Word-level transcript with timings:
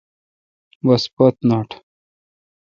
بس 0.85 1.03
پت 1.15 1.35
نوٹہ۔ 1.47 1.77